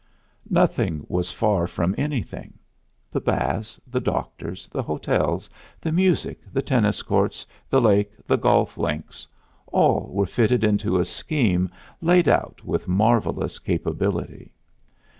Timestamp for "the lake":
7.69-8.11